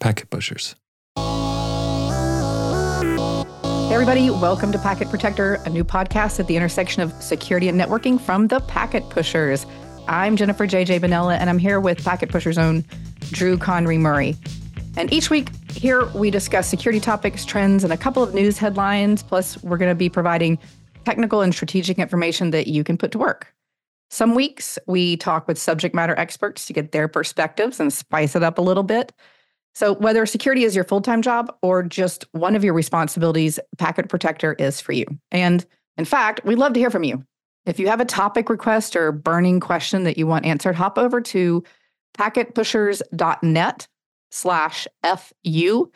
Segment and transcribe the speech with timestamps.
[0.00, 0.76] Packet Pushers.
[3.88, 7.80] Hey, everybody, welcome to Packet Protector, a new podcast at the intersection of security and
[7.80, 9.66] networking from the Packet Pushers.
[10.06, 12.84] I'm Jennifer JJ Minella, and I'm here with Packet Pushers' own
[13.30, 14.36] Drew Conry Murray.
[14.96, 19.22] And each week here, we discuss security topics, trends, and a couple of news headlines.
[19.22, 20.58] Plus, we're going to be providing
[21.04, 23.54] technical and strategic information that you can put to work.
[24.10, 28.42] Some weeks, we talk with subject matter experts to get their perspectives and spice it
[28.42, 29.12] up a little bit.
[29.78, 34.08] So, whether security is your full time job or just one of your responsibilities, Packet
[34.08, 35.06] Protector is for you.
[35.30, 35.64] And
[35.96, 37.24] in fact, we'd love to hear from you.
[37.64, 41.20] If you have a topic request or burning question that you want answered, hop over
[41.20, 41.62] to
[42.18, 43.86] packetpushers.net
[44.32, 45.92] slash FU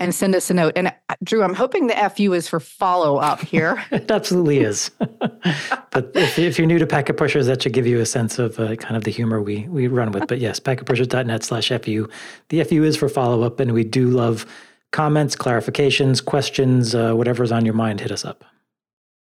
[0.00, 0.72] and send us a note.
[0.74, 3.84] And uh, Drew, I'm hoping the FU is for follow up here.
[3.92, 4.90] it absolutely is.
[4.98, 8.58] but if, if, you're new to Packet Pushers, that should give you a sense of
[8.58, 10.26] uh, kind of the humor we we run with.
[10.26, 12.08] But yes, packetpushers.net slash FU.
[12.48, 14.46] The FU is for follow up, and we do love
[14.90, 18.44] comments, clarifications, questions, uh, whatever's on your mind, hit us up.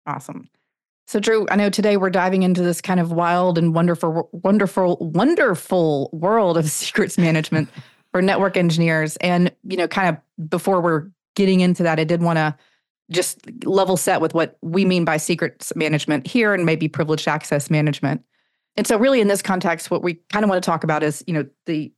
[0.07, 0.49] Awesome.
[1.07, 4.97] So, Drew, I know today we're diving into this kind of wild and wonderful, wonderful,
[5.01, 7.69] wonderful world of secrets management
[8.15, 9.17] for network engineers.
[9.17, 12.57] And, you know, kind of before we're getting into that, I did want to
[13.11, 17.71] just level set with what we mean by secrets management here and maybe privileged access
[17.71, 18.23] management.
[18.77, 21.25] And so really in this context, what we kind of want to talk about is,
[21.27, 21.93] you know, the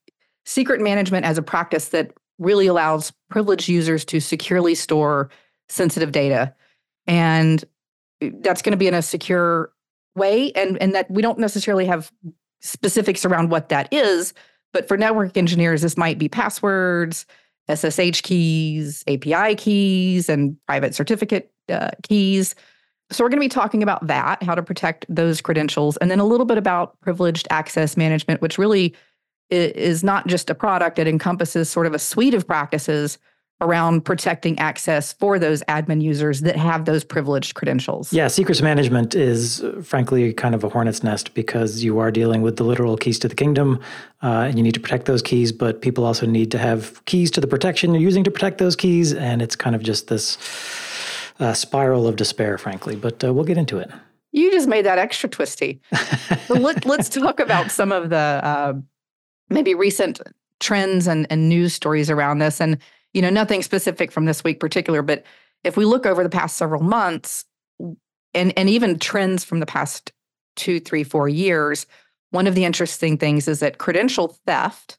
[0.47, 5.28] secret management as a practice that really allows privileged users to securely store
[5.69, 6.55] sensitive data.
[7.06, 7.62] And
[8.23, 9.70] that's going to be in a secure
[10.14, 12.11] way and and that we don't necessarily have
[12.62, 14.33] specifics around what that is
[14.77, 17.24] but for network engineers, this might be passwords,
[17.74, 22.55] SSH keys, API keys, and private certificate uh, keys.
[23.10, 26.20] So, we're going to be talking about that, how to protect those credentials, and then
[26.20, 28.94] a little bit about privileged access management, which really
[29.48, 33.16] is not just a product, it encompasses sort of a suite of practices
[33.60, 38.12] around protecting access for those admin users that have those privileged credentials.
[38.12, 42.56] Yeah, secrets management is frankly kind of a hornet's nest because you are dealing with
[42.56, 43.80] the literal keys to the kingdom
[44.22, 47.30] uh, and you need to protect those keys, but people also need to have keys
[47.30, 49.14] to the protection you're using to protect those keys.
[49.14, 50.36] And it's kind of just this
[51.40, 53.90] uh, spiral of despair, frankly, but uh, we'll get into it.
[54.33, 55.80] You just made that extra twisty.
[56.50, 58.74] let, us talk about some of the uh,
[59.48, 60.20] maybe recent
[60.61, 62.61] trends and, and news stories around this.
[62.61, 62.78] And
[63.16, 65.24] you know, nothing specific from this week particular, but
[65.64, 67.46] if we look over the past several months
[68.34, 70.12] and and even trends from the past
[70.54, 71.86] two, three, four years,
[72.30, 74.98] one of the interesting things is that credential theft,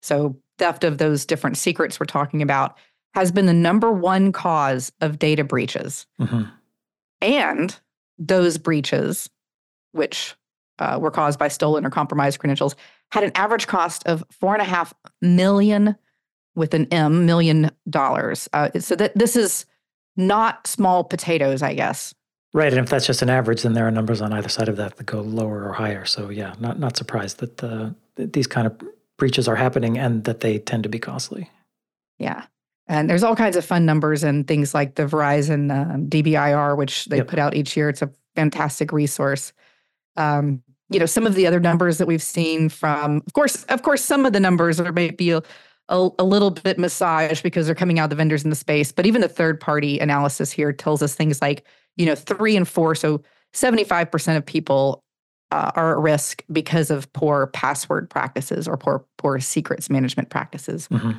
[0.00, 2.78] so theft of those different secrets we're talking about,
[3.14, 6.06] has been the number one cause of data breaches.
[6.20, 6.44] Mm-hmm.
[7.20, 7.76] And
[8.16, 9.28] those breaches,
[9.90, 10.36] which
[10.78, 12.76] uh, were caused by stolen or compromised credentials,
[13.10, 15.96] had an average cost of four and a half million
[16.56, 18.48] with an M, million dollars.
[18.52, 19.66] Uh, so that this is
[20.16, 22.14] not small potatoes, I guess.
[22.52, 24.76] Right, and if that's just an average, then there are numbers on either side of
[24.76, 26.04] that that go lower or higher.
[26.06, 28.80] So yeah, not not surprised that uh, these kind of
[29.18, 31.50] breaches are happening and that they tend to be costly.
[32.18, 32.46] Yeah,
[32.88, 37.06] and there's all kinds of fun numbers and things like the Verizon um, DBIR, which
[37.06, 37.28] they yep.
[37.28, 37.90] put out each year.
[37.90, 39.52] It's a fantastic resource.
[40.16, 43.82] Um, you know, some of the other numbers that we've seen from, of course, of
[43.82, 45.42] course, some of the numbers are maybe a,
[45.88, 48.92] a, a, little bit massaged because they're coming out the vendors in the space.
[48.92, 51.64] But even the third party analysis here tells us things like,
[51.96, 52.94] you know, three and four.
[52.94, 53.22] So
[53.54, 55.04] 75% of people
[55.52, 60.88] uh, are at risk because of poor password practices or poor poor secrets management practices.
[60.88, 61.12] Mm-hmm.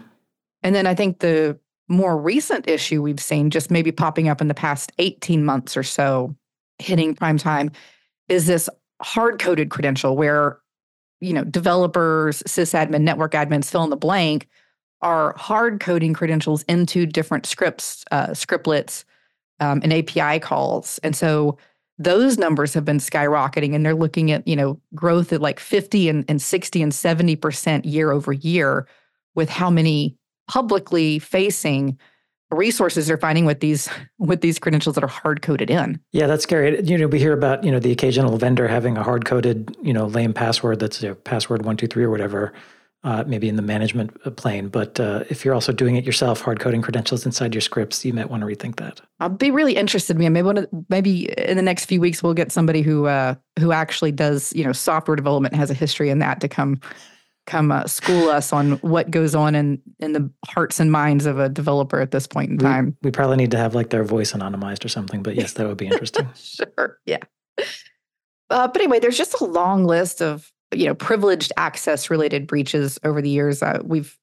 [0.64, 1.58] And then I think the
[1.88, 5.84] more recent issue we've seen, just maybe popping up in the past 18 months or
[5.84, 6.36] so,
[6.80, 7.72] hitting prime time,
[8.28, 8.70] is this
[9.02, 10.60] hard coded credential where
[11.20, 14.48] you know, developers, sysadmin, network admins, fill in the blank,
[15.02, 19.04] are hard coding credentials into different scripts, uh, scriptlets,
[19.60, 21.00] um, and API calls.
[21.04, 21.58] And so
[22.00, 26.10] those numbers have been skyrocketing and they're looking at, you know, growth at like 50
[26.10, 28.88] and, and 60 and 70% year over year
[29.36, 30.16] with how many
[30.48, 31.98] publicly facing
[32.52, 36.00] resources they're finding with these with these credentials that are hard coded in.
[36.12, 36.82] Yeah, that's scary.
[36.82, 39.94] You know, we hear about you know the occasional vendor having a hard coded you
[39.94, 42.54] know lame password that's a password one two three or whatever.
[43.04, 46.42] Uh, maybe in the management uh, plane, but uh, if you're also doing it yourself,
[46.42, 49.00] hard coding credentials inside your scripts, you might want to rethink that.
[49.20, 50.18] I'll be really interested.
[50.18, 53.72] Man, maybe one, maybe in the next few weeks we'll get somebody who uh, who
[53.72, 56.82] actually does you know software development has a history in that to come
[57.48, 61.40] come uh, school us on what goes on in in the hearts and minds of
[61.40, 62.96] a developer at this point in time.
[63.02, 65.68] We, we probably need to have like their voice anonymized or something, but yes, that
[65.68, 66.30] would be interesting.
[66.36, 67.18] sure, yeah.
[68.50, 73.00] Uh, but anyway, there's just a long list of you know privileged access related breaches
[73.04, 73.64] over the years.
[73.64, 74.18] Uh, we've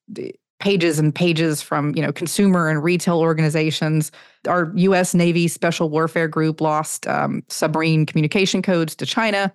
[0.59, 4.11] pages and pages from you know consumer and retail organizations.
[4.47, 5.13] Our U.S.
[5.13, 9.51] Navy Special Warfare Group lost um, submarine communication codes to China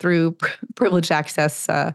[0.00, 0.36] through
[0.74, 1.92] privileged access uh,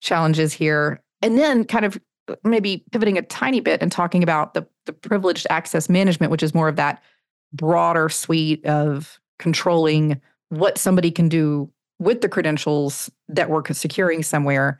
[0.00, 1.98] challenges here, and then kind of
[2.44, 6.54] maybe pivoting a tiny bit and talking about the the privileged access management, which is
[6.54, 7.02] more of that
[7.52, 14.78] broader suite of controlling what somebody can do with the credentials that we're securing somewhere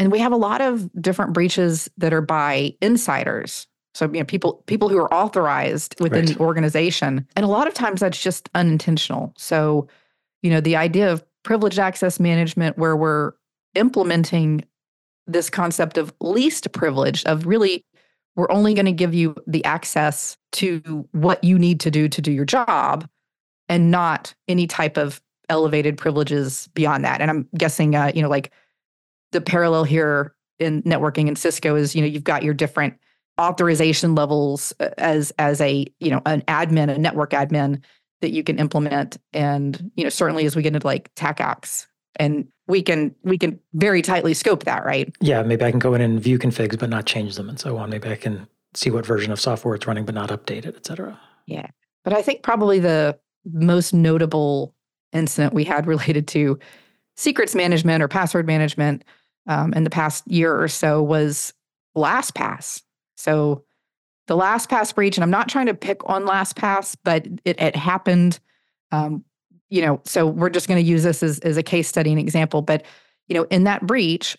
[0.00, 3.66] and we have a lot of different breaches that are by insiders.
[3.92, 6.34] So you know, people people who are authorized within right.
[6.34, 7.26] the organization.
[7.36, 9.34] And a lot of times that's just unintentional.
[9.36, 9.88] So,
[10.42, 13.32] you know, the idea of privileged access management where we're
[13.74, 14.64] implementing
[15.26, 17.84] this concept of least privilege of really
[18.36, 22.22] we're only going to give you the access to what you need to do to
[22.22, 23.06] do your job
[23.68, 28.28] and not any type of elevated privileges beyond that and i'm guessing uh, you know
[28.28, 28.50] like
[29.32, 32.94] the parallel here in networking and Cisco is, you know, you've got your different
[33.40, 37.82] authorization levels uh, as as a, you know, an admin, a network admin
[38.20, 39.16] that you can implement.
[39.32, 41.86] And, you know, certainly as we get into like TACACS
[42.16, 45.14] and we can we can very tightly scope that, right?
[45.20, 47.76] Yeah, maybe I can go in and view configs but not change them and so
[47.76, 47.90] on.
[47.90, 50.86] Maybe I can see what version of software it's running but not update it, et
[50.86, 51.18] cetera.
[51.46, 51.68] Yeah.
[52.04, 54.74] But I think probably the most notable
[55.12, 56.58] incident we had related to
[57.16, 59.04] secrets management or password management
[59.46, 61.52] um, in the past year or so was
[61.96, 62.82] LastPass.
[63.16, 63.64] So
[64.26, 68.38] the LastPass breach, and I'm not trying to pick on LastPass, but it, it happened.
[68.92, 69.24] Um,
[69.70, 72.20] you know, so we're just going to use this as, as a case study and
[72.20, 72.60] example.
[72.60, 72.84] But
[73.28, 74.36] you know, in that breach,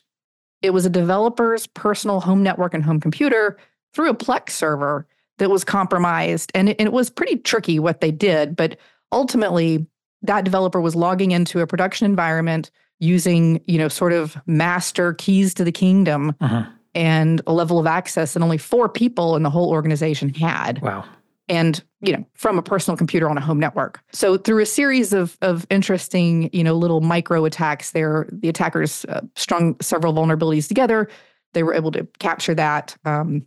[0.62, 3.58] it was a developer's personal home network and home computer
[3.94, 5.08] through a Plex server
[5.38, 8.56] that was compromised, and it, and it was pretty tricky what they did.
[8.56, 8.78] But
[9.12, 9.88] ultimately,
[10.22, 12.70] that developer was logging into a production environment
[13.00, 16.66] using, you know, sort of master keys to the kingdom uh-huh.
[16.94, 20.80] and a level of access that only four people in the whole organization had.
[20.82, 21.04] Wow.
[21.52, 24.00] And, you know, from a personal computer on a home network.
[24.14, 29.04] So through a series of of interesting, you know, little micro attacks there, the attackers
[29.06, 31.10] uh, strung several vulnerabilities together.
[31.52, 33.46] They were able to capture that um,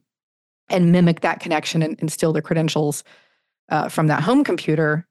[0.69, 3.05] and mimic that connection and, and steal the credentials
[3.71, 5.07] uh, from that home computer.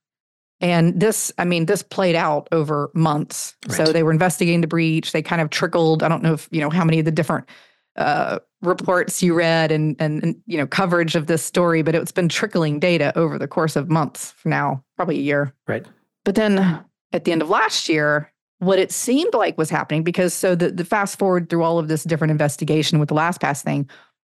[0.62, 3.56] And this, I mean, this played out over months.
[3.68, 3.76] Right.
[3.76, 5.14] So they were investigating the breach.
[5.14, 6.04] They kind of trickled.
[6.04, 7.50] I don't know if you know how many of the different
[7.96, 12.12] uh, reports you read and, and, and you know coverage of this story, but it's
[12.12, 15.54] been trickling data over the course of months now, probably a year.
[15.68, 15.86] Right.
[16.26, 20.34] But then at the end of last year, what it seemed like was happening, because
[20.34, 23.90] so the, the fast forward through all of this different investigation with the LastPass thing,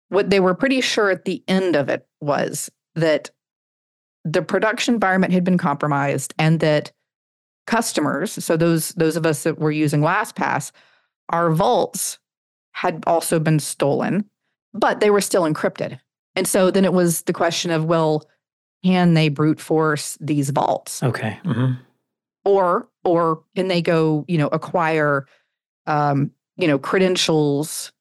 [0.09, 3.31] what they were pretty sure at the end of it was that
[4.25, 6.93] the production environment had been compromised and that
[7.67, 10.73] customers, so those those of us that were using LastPass,
[11.31, 12.19] our vaults
[12.77, 14.23] had also been stolen,
[14.75, 15.99] but they were still encrypted.
[16.35, 18.23] And so then it was the question of, well,
[18.85, 21.03] can they brute force these vaults?
[21.03, 21.41] Okay.
[21.43, 21.81] Mm-hmm.
[22.45, 25.27] Or or can they go, you know, acquire
[25.87, 27.93] um, you know, credentials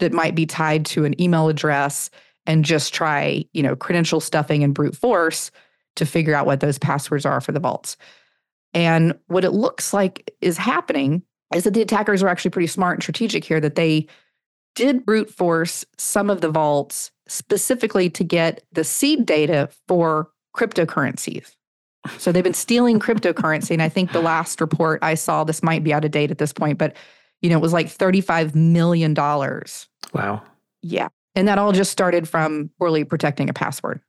[0.00, 2.10] that might be tied to an email address
[2.46, 5.52] and just try, you know, credential stuffing and brute force
[5.94, 7.96] to figure out what those passwords are for the vaults.
[8.74, 11.22] And what it looks like is happening
[11.54, 14.06] is that the attackers are actually pretty smart and strategic here, that they
[14.74, 21.54] did brute force some of the vaults specifically to get the seed data for cryptocurrencies.
[22.18, 23.70] So they've been stealing cryptocurrency.
[23.70, 26.38] And I think the last report I saw, this might be out of date at
[26.38, 26.96] this point, but
[27.42, 29.14] you know, it was like $35 million.
[29.14, 30.42] Wow.
[30.82, 31.08] Yeah.
[31.34, 34.00] And that all just started from poorly protecting a password.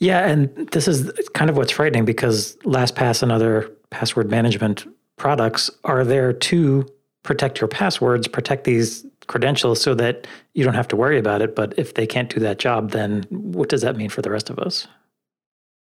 [0.00, 5.70] Yeah, and this is kind of what's frightening because LastPass and other password management products
[5.84, 6.86] are there to
[7.22, 11.56] protect your passwords, protect these credentials so that you don't have to worry about it.
[11.56, 14.50] But if they can't do that job, then what does that mean for the rest
[14.50, 14.86] of us?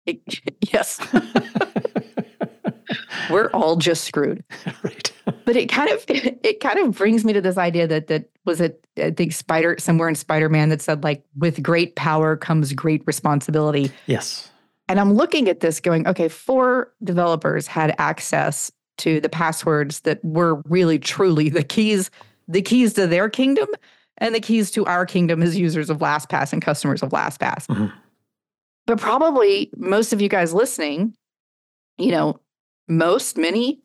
[0.61, 1.01] yes.
[3.31, 4.45] We're all just screwed.
[4.83, 5.13] right.
[5.45, 8.61] but it kind of it kind of brings me to this idea that that was
[8.61, 13.03] it I think Spider somewhere in Spider-Man that said like with great power comes great
[13.07, 13.91] responsibility.
[14.07, 14.51] Yes.
[14.89, 20.25] And I'm looking at this going, okay, four developers had access to the passwords that
[20.25, 22.11] were really truly the keys,
[22.49, 23.69] the keys to their kingdom
[24.19, 27.67] and the keys to our kingdom as users of LastPass and customers of LastPass.
[27.67, 27.87] Mm-hmm.
[28.87, 31.15] But probably most of you guys listening,
[31.99, 32.41] you know,
[32.89, 33.81] most, many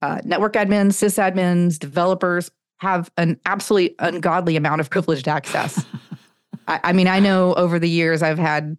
[0.00, 5.84] uh, network admins, sysadmins, developers have an absolutely ungodly amount of privileged access.
[6.68, 8.76] I, I, mean, I know over the years I've had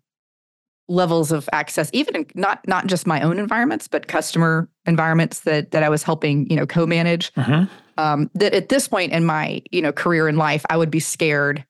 [0.89, 5.71] levels of access, even in not not just my own environments, but customer environments that
[5.71, 7.33] that I was helping, you know, co-manage.
[7.33, 7.73] Mm-hmm.
[7.97, 10.99] Um, that at this point in my you know career in life, I would be
[10.99, 11.65] scared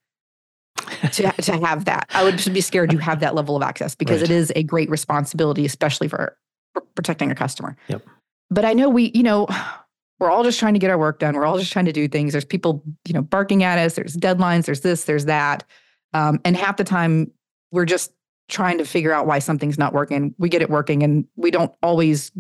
[1.12, 2.10] to, to have that.
[2.14, 4.30] I would just be scared to have that level of access because right.
[4.30, 6.38] it is a great responsibility, especially for,
[6.74, 7.76] for protecting a customer.
[7.88, 8.04] Yep.
[8.50, 9.48] But I know we, you know,
[10.20, 11.36] we're all just trying to get our work done.
[11.36, 12.32] We're all just trying to do things.
[12.34, 13.96] There's people, you know, barking at us.
[13.96, 14.66] There's deadlines.
[14.66, 15.06] There's this.
[15.06, 15.64] There's that.
[16.14, 17.32] Um, and half the time,
[17.72, 18.12] we're just
[18.50, 20.36] trying to figure out why something's not working.
[20.38, 22.32] We get it working, and we don't always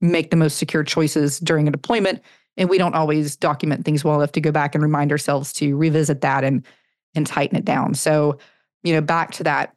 [0.00, 2.22] make the most secure choices during a deployment,
[2.56, 5.76] and we don't always document things well enough to go back and remind ourselves to
[5.76, 6.64] revisit that and
[7.14, 7.94] and tighten it down.
[7.94, 8.38] So,
[8.82, 9.74] you know, back to that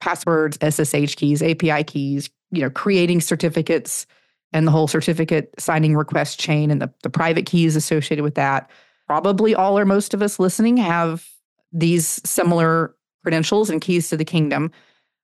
[0.00, 4.06] passwords, SSH keys, API keys, you know, creating certificates
[4.52, 8.68] and the whole certificate signing request chain and the, the private keys associated with that.
[9.06, 11.26] Probably all or most of us listening have
[11.72, 14.70] these similar credentials and keys to the kingdom.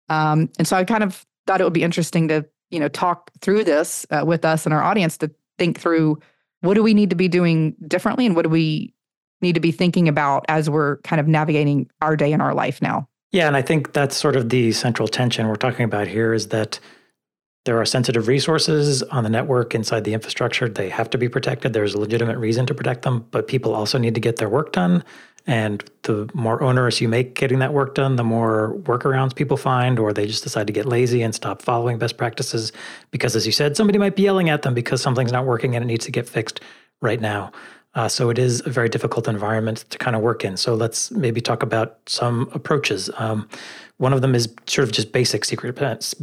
[0.08, 3.30] Um, and so I kind of thought it would be interesting to, you know, talk
[3.40, 6.18] through this uh, with us and our audience to think through
[6.60, 8.94] what do we need to be doing differently and what do we
[9.40, 12.82] need to be thinking about as we're kind of navigating our day in our life
[12.82, 13.08] now.
[13.30, 16.48] Yeah, and I think that's sort of the central tension we're talking about here is
[16.48, 16.80] that
[17.64, 20.68] there are sensitive resources on the network inside the infrastructure.
[20.68, 21.74] They have to be protected.
[21.74, 24.72] There's a legitimate reason to protect them, but people also need to get their work
[24.72, 25.04] done.
[25.46, 29.98] And the more onerous you make getting that work done, the more workarounds people find,
[29.98, 32.70] or they just decide to get lazy and stop following best practices
[33.10, 35.82] because, as you said, somebody might be yelling at them because something's not working and
[35.82, 36.60] it needs to get fixed
[37.00, 37.50] right now.
[37.94, 40.56] Uh, so it is a very difficult environment to kind of work in.
[40.56, 43.10] So let's maybe talk about some approaches.
[43.16, 43.48] Um,
[43.96, 45.78] one of them is sort of just basic secret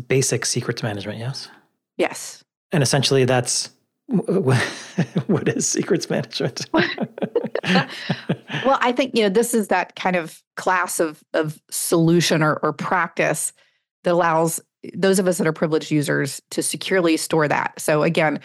[0.07, 1.19] basic secrets management.
[1.19, 1.49] Yes.
[1.97, 2.43] Yes.
[2.71, 3.71] And essentially, that's
[4.07, 6.67] what is secrets management?
[8.65, 12.55] well, I think you know this is that kind of class of of solution or,
[12.57, 13.53] or practice
[14.03, 14.61] that allows
[14.93, 17.79] those of us that are privileged users to securely store that.
[17.79, 18.39] So again,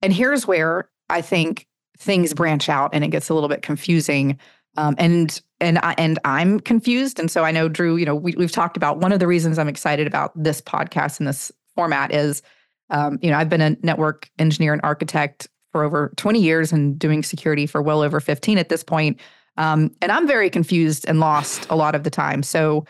[0.00, 1.66] and here's where I think
[1.98, 4.38] things branch out and it gets a little bit confusing.
[4.76, 7.18] Um, and and I, and I'm confused.
[7.18, 7.96] And so I know Drew.
[7.96, 11.18] You know, we, we've talked about one of the reasons I'm excited about this podcast
[11.18, 12.42] and this format is,
[12.90, 16.98] um, you know, I've been a network engineer and architect for over 20 years and
[16.98, 19.18] doing security for well over 15 at this point.
[19.56, 22.42] Um, and I'm very confused and lost a lot of the time.
[22.42, 22.84] So,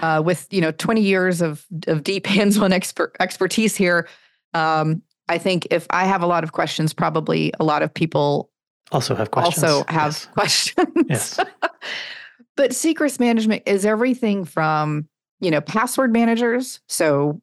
[0.00, 4.08] uh, with you know 20 years of of deep hands-on expert expertise here,
[4.54, 8.50] um, I think if I have a lot of questions, probably a lot of people
[8.92, 9.64] also have questions.
[9.64, 10.26] Also have yes.
[10.34, 11.06] questions.
[11.08, 11.40] Yes.
[12.56, 15.08] but secrets management is everything from,
[15.40, 16.80] you know, password managers.
[16.88, 17.40] So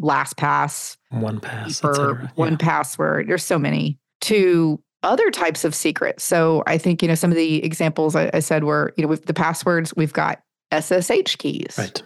[0.00, 3.28] LastPass, one pass, or one password.
[3.28, 6.24] There's so many to other types of secrets.
[6.24, 9.08] So I think, you know, some of the examples I, I said were, you know,
[9.08, 11.74] with the passwords, we've got SSH keys.
[11.78, 12.02] Right.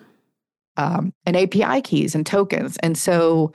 [0.77, 2.77] Um, and API keys and tokens.
[2.79, 3.53] And so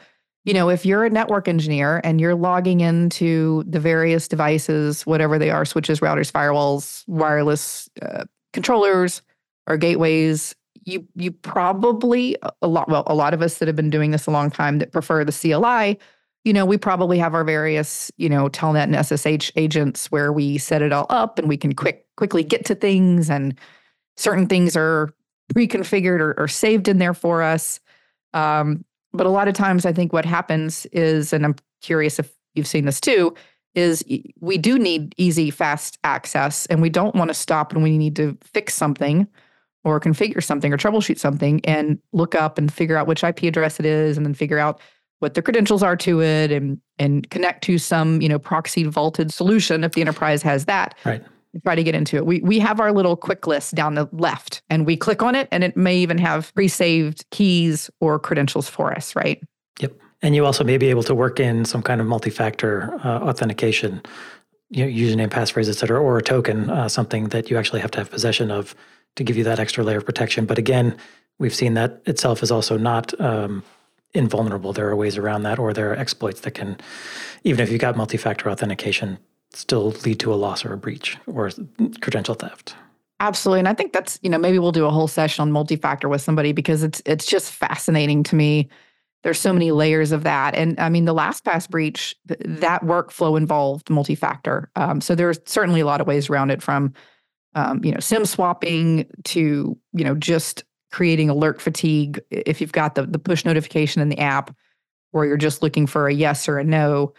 [0.48, 5.38] you know, if you're a network engineer and you're logging into the various devices, whatever
[5.38, 8.24] they are switches, routers, firewalls, wireless uh,
[8.54, 9.22] controllers,
[9.68, 10.56] or gateways,
[10.88, 14.26] you you probably a lot well a lot of us that have been doing this
[14.26, 16.00] a long time that prefer the CLI,
[16.46, 20.58] you know, we probably have our various, you know, telnet and SSH agents where we
[20.58, 23.60] set it all up and we can quick quickly get to things and
[24.16, 25.14] certain things are
[25.54, 27.80] pre-configured or, or saved in there for us.
[28.34, 32.32] Um, but a lot of times, I think what happens is, and I'm curious if
[32.56, 33.36] you've seen this too,
[33.76, 34.04] is
[34.40, 38.16] we do need easy, fast access, and we don't want to stop when we need
[38.16, 39.28] to fix something
[39.88, 43.80] or configure something or troubleshoot something and look up and figure out which IP address
[43.80, 44.82] it is and then figure out
[45.20, 49.32] what the credentials are to it and and connect to some, you know, proxy vaulted
[49.32, 50.96] solution if the enterprise has that.
[51.06, 51.24] Right
[51.64, 52.26] try to get into it.
[52.26, 55.48] We we have our little quick list down the left and we click on it
[55.52, 59.42] and it may even have pre-saved keys or credentials for us, right?
[59.80, 59.94] Yep.
[60.22, 64.02] And you also may be able to work in some kind of multi-factor uh, authentication,
[64.70, 67.92] you know, username, passphrase, et cetera, or a token, uh, something that you actually have
[67.92, 68.76] to have possession of
[69.18, 70.46] to give you that extra layer of protection.
[70.46, 70.96] But again,
[71.38, 73.64] we've seen that itself is also not um,
[74.14, 74.74] invulnerable.
[74.74, 76.78] There are ways around that, or there are exploits that can,
[77.44, 79.20] even if you've got multi-factor authentication,
[79.52, 81.52] still lead to a loss or a breach or
[82.02, 82.76] credential theft.
[83.20, 83.60] Absolutely.
[83.60, 86.22] And I think that's, you know, maybe we'll do a whole session on multi-factor with
[86.22, 88.70] somebody because it's it's just fascinating to me.
[89.24, 90.54] There's so many layers of that.
[90.54, 94.70] And I mean, the LastPass breach, that workflow involved multi-factor.
[94.76, 96.94] Um, so there's certainly a lot of ways around it from
[97.58, 102.96] um, you know, SIM swapping to, you know, just creating alert fatigue if you've got
[102.96, 104.56] the the push notification in the app
[105.12, 107.14] or you're just looking for a yes or a no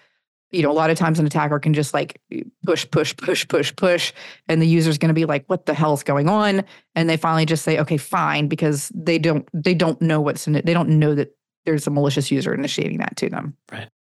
[0.51, 2.23] you know, a lot of times an attacker can just like
[2.65, 4.15] push, push, push, push, push,
[4.49, 6.65] and the user's going to be like, "What the hell's going on?"
[6.95, 10.57] And they finally just say, "Okay, fine," because they don't they don't know what's in
[10.57, 10.65] it.
[10.65, 13.59] They don't know that there's a malicious user initiating that to them.
[13.71, 13.91] Right.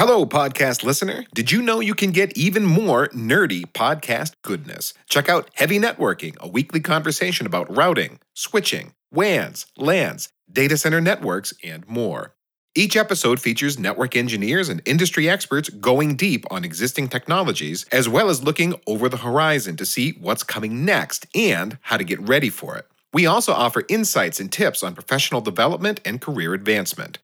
[0.00, 1.26] Hello, podcast listener.
[1.34, 4.94] Did you know you can get even more nerdy podcast goodness?
[5.10, 11.52] Check out Heavy Networking, a weekly conversation about routing, switching, WANs, LANs, data center networks,
[11.62, 12.34] and more.
[12.74, 18.30] Each episode features network engineers and industry experts going deep on existing technologies, as well
[18.30, 22.48] as looking over the horizon to see what's coming next and how to get ready
[22.48, 22.86] for it.
[23.12, 27.18] We also offer insights and tips on professional development and career advancement.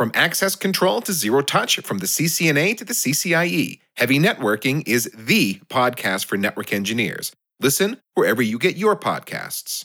[0.00, 5.10] From access control to zero touch, from the CCNA to the CCIE, Heavy Networking is
[5.14, 7.32] the podcast for network engineers.
[7.60, 9.84] Listen wherever you get your podcasts.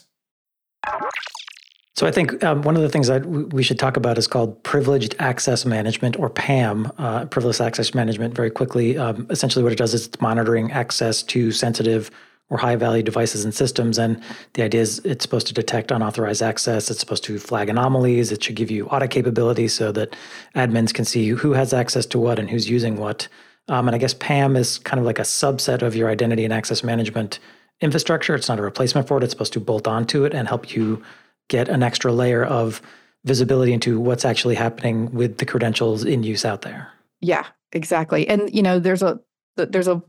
[1.96, 4.62] So I think um, one of the things that we should talk about is called
[4.62, 8.34] privileged access management or PAM, uh, privileged access management.
[8.34, 12.10] Very quickly, um, essentially, what it does is it's monitoring access to sensitive
[12.48, 13.98] or high value devices and systems.
[13.98, 14.22] And
[14.54, 16.90] the idea is it's supposed to detect unauthorized access.
[16.90, 18.30] It's supposed to flag anomalies.
[18.30, 20.14] It should give you audit capability so that
[20.54, 23.26] admins can see who has access to what and who's using what.
[23.68, 26.52] Um, and I guess PAM is kind of like a subset of your identity and
[26.52, 27.40] access management
[27.80, 28.34] infrastructure.
[28.34, 29.24] It's not a replacement for it.
[29.24, 31.02] It's supposed to bolt onto it and help you
[31.48, 32.80] get an extra layer of
[33.24, 36.92] visibility into what's actually happening with the credentials in use out there.
[37.20, 38.26] Yeah, exactly.
[38.28, 39.20] And you know, there's a
[39.56, 40.02] there's a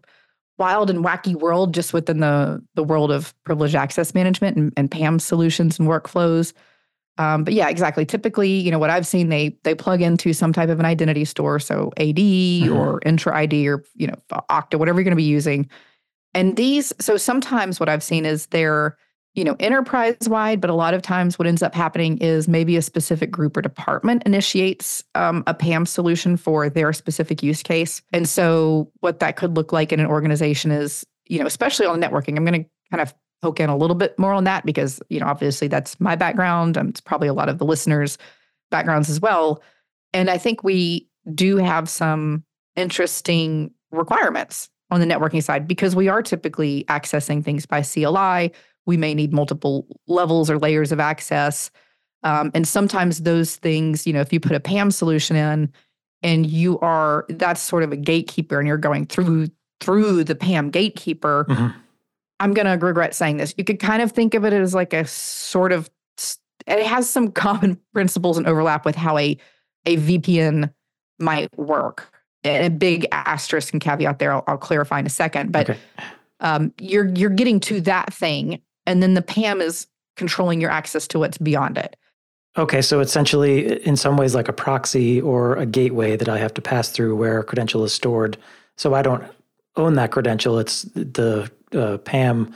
[0.57, 4.89] wild and wacky world just within the the world of privileged access management and, and
[4.89, 6.53] PAM solutions and workflows.
[7.19, 8.05] Um, but yeah, exactly.
[8.05, 11.25] Typically, you know what I've seen they they plug into some type of an identity
[11.25, 12.75] store, so AD mm-hmm.
[12.75, 15.69] or Entra ID or you know Okta, whatever you're going to be using.
[16.33, 18.95] And these, so sometimes what I've seen is they're
[19.38, 22.75] you know enterprise wide, but a lot of times what ends up happening is maybe
[22.75, 28.01] a specific group or department initiates um, a PAM solution for their specific use case.
[28.12, 32.01] And so what that could look like in an organization is you know especially on
[32.01, 32.36] networking.
[32.36, 35.20] I'm going to kind of poke in a little bit more on that because, you
[35.20, 38.17] know, obviously that's my background and it's probably a lot of the listeners'
[38.72, 39.62] backgrounds as well.
[40.13, 42.44] And I think we do have some
[42.75, 48.51] interesting requirements on the networking side because we are typically accessing things by CLI.
[48.88, 51.69] We may need multiple levels or layers of access.
[52.23, 55.71] Um, and sometimes those things, you know, if you put a PAM solution in
[56.23, 60.71] and you are, that's sort of a gatekeeper and you're going through through the PAM
[60.71, 61.78] gatekeeper, mm-hmm
[62.39, 63.54] I'm going to regret saying this.
[63.58, 65.89] You could kind of think of it as like a sort of,
[66.65, 69.38] it has some common principles and overlap with how a,
[69.86, 70.71] a VPN
[71.19, 72.12] might work.
[72.43, 75.52] And a big asterisk and caveat there, I'll, I'll clarify in a second.
[75.52, 75.80] But okay.
[76.39, 81.08] um, you're you're getting to that thing, and then the PAM is controlling your access
[81.10, 81.95] to what's beyond it.
[82.58, 86.56] Okay, so essentially, in some ways, like a proxy or a gateway that I have
[86.56, 88.36] to pass through where a credential is stored.
[88.78, 89.23] So I don't
[89.76, 90.58] own that credential.
[90.58, 92.52] It's the uh, PAM,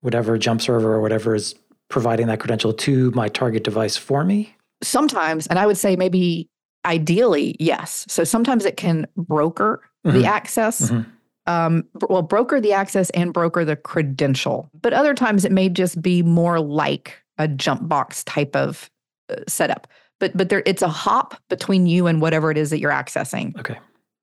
[0.00, 1.54] whatever jump server or whatever is
[1.92, 4.56] providing that credential to my target device for me?
[4.82, 6.48] Sometimes, and I would say maybe
[6.84, 8.06] ideally, yes.
[8.08, 10.18] So sometimes it can broker mm-hmm.
[10.18, 10.90] the access.
[10.90, 11.08] Mm-hmm.
[11.46, 14.70] Um, well, broker the access and broker the credential.
[14.80, 18.90] But other times it may just be more like a jump box type of
[19.28, 19.88] uh, setup.
[20.20, 23.58] But but there, it's a hop between you and whatever it is that you're accessing.
[23.58, 23.78] Okay.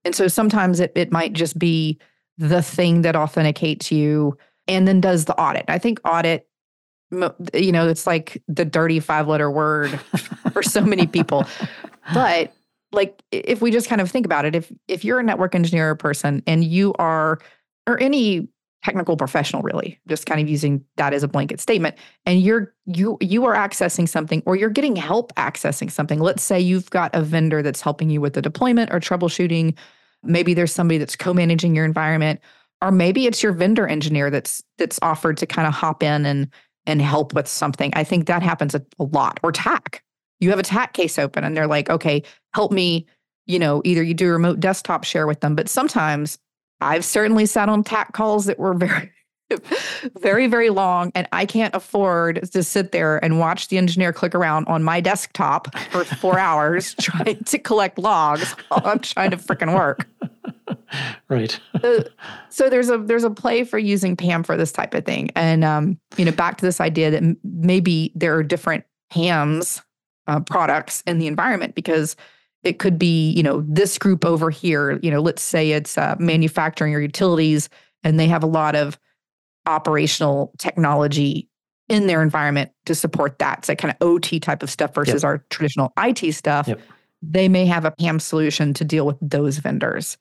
[0.05, 1.99] And so sometimes it it might just be
[2.37, 5.65] the thing that authenticates you and then does the audit.
[5.67, 6.47] I think audit,
[7.11, 9.89] you know, it's like the dirty five letter word
[10.53, 11.45] for so many people.
[12.13, 12.53] But
[12.91, 15.95] like if we just kind of think about it, if if you're a network engineer
[15.95, 17.39] person and you are
[17.87, 18.47] or any
[18.83, 23.17] technical professional really just kind of using that as a blanket statement and you're you
[23.19, 27.21] you are accessing something or you're getting help accessing something let's say you've got a
[27.21, 29.75] vendor that's helping you with the deployment or troubleshooting
[30.23, 32.41] Maybe there's somebody that's co-managing your environment,
[32.81, 36.49] or maybe it's your vendor engineer that's that's offered to kind of hop in and
[36.85, 37.91] and help with something.
[37.95, 39.39] I think that happens a, a lot.
[39.43, 40.03] Or TAC.
[40.39, 42.23] You have a TAC case open and they're like, okay,
[42.53, 43.05] help me,
[43.45, 46.37] you know, either you do remote desktop share with them, but sometimes
[46.81, 49.11] I've certainly sat on TAC calls that were very
[50.19, 51.11] very, very long.
[51.15, 55.01] And I can't afford to sit there and watch the engineer click around on my
[55.01, 60.07] desktop for four hours trying to collect logs while I'm trying to freaking work.
[61.29, 61.59] Right.
[61.81, 62.03] so,
[62.49, 65.31] so, there's a there's a play for using PAM for this type of thing.
[65.35, 69.81] And um, you know, back to this idea that maybe there are different PAMs
[70.29, 72.15] uh, products in the environment because
[72.63, 76.15] it could be, you know, this group over here, you know, let's say it's uh,
[76.19, 77.67] manufacturing or utilities,
[78.03, 78.99] and they have a lot of
[79.65, 81.49] operational technology
[81.87, 83.65] in their environment to support that.
[83.65, 85.23] So kind of OT type of stuff versus yep.
[85.23, 86.67] our traditional IT stuff.
[86.67, 86.79] Yep.
[87.23, 90.17] They may have a PAM solution to deal with those vendors.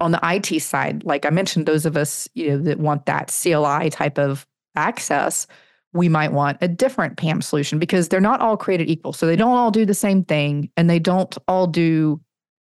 [0.00, 3.28] On the IT side, like I mentioned, those of us, you know, that want that
[3.28, 4.44] CLI type of
[4.74, 5.46] access,
[5.92, 9.12] we might want a different PAM solution because they're not all created equal.
[9.12, 12.20] So they don't all do the same thing and they don't all do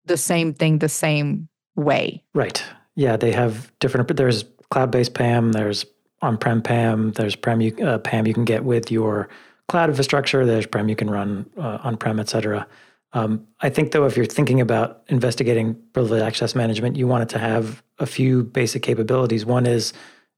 [0.06, 2.24] the same thing the same way.
[2.34, 2.64] Right.
[2.96, 4.16] Yeah, they have different.
[4.16, 5.52] There's cloud-based PAM.
[5.52, 5.86] There's
[6.22, 7.12] on-prem PAM.
[7.12, 9.28] There's you, uh, PAM you can get with your
[9.68, 10.46] cloud infrastructure.
[10.46, 12.68] There's PAM you can run uh, on-prem, et cetera.
[13.14, 17.30] Um, I think, though, if you're thinking about investigating privileged access management, you want it
[17.30, 19.46] to have a few basic capabilities.
[19.46, 19.94] One is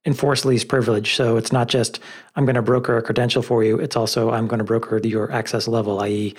[0.08, 1.16] enforce least privilege.
[1.16, 2.00] So it's not just
[2.38, 3.78] I'm going to broker a credential for you.
[3.78, 6.34] It's also I'm going to broker your access level, i.e.,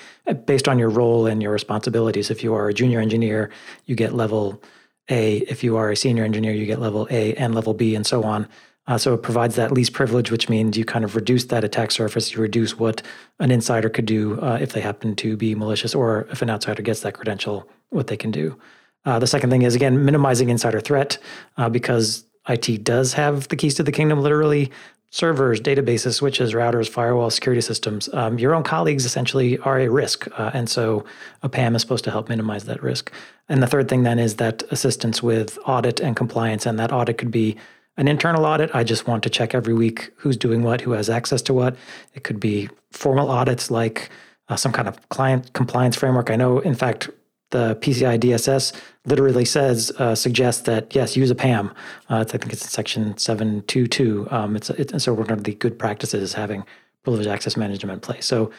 [0.46, 2.30] based on your role and your responsibilities.
[2.30, 3.50] If you are a junior engineer,
[3.84, 4.62] you get level
[5.10, 5.36] A.
[5.36, 8.24] If you are a senior engineer, you get level A and level B, and so
[8.24, 8.48] on.
[8.86, 11.90] Uh, so it provides that least privilege, which means you kind of reduce that attack
[11.90, 12.32] surface.
[12.32, 13.02] You reduce what
[13.38, 16.82] an insider could do uh, if they happen to be malicious, or if an outsider
[16.82, 18.58] gets that credential, what they can do.
[19.04, 21.18] Uh, the second thing is again minimizing insider threat
[21.58, 24.70] uh, because IT does have the keys to the kingdom, literally
[25.10, 28.12] servers, databases, switches, routers, firewall, security systems.
[28.12, 30.28] Um, your own colleagues essentially are a risk.
[30.38, 31.04] Uh, and so
[31.42, 33.10] a PAM is supposed to help minimize that risk.
[33.48, 36.66] And the third thing then is that assistance with audit and compliance.
[36.66, 37.56] And that audit could be
[37.96, 38.70] an internal audit.
[38.74, 41.76] I just want to check every week who's doing what, who has access to what.
[42.14, 44.10] It could be formal audits like
[44.50, 46.30] uh, some kind of client compliance framework.
[46.30, 47.08] I know, in fact,
[47.50, 48.72] the PCI DSS
[49.06, 51.68] literally says uh, suggests that yes, use a PAM.
[52.10, 54.28] Uh, I think it's in section seven two two.
[54.30, 56.64] Um, it's, it's so one of the good practices having
[57.04, 58.26] privileged access management in place.
[58.26, 58.50] So